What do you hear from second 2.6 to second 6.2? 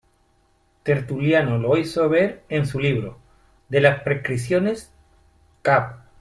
su libro "De las Prescripciones, cap.